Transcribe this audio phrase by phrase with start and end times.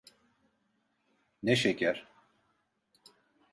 [1.43, 2.07] Ne şeker.